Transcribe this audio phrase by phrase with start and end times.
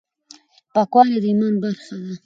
[0.73, 2.13] پاکواله د ایمان برخه ده.